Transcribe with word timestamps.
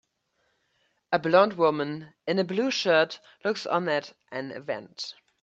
A 1.11 1.19
blond 1.19 1.53
woman 1.53 2.15
in 2.25 2.39
a 2.39 2.43
blue 2.43 2.71
shirt 2.71 3.19
looks 3.45 3.67
on 3.67 3.87
at 3.87 4.13
an 4.31 4.49
event. 4.51 5.13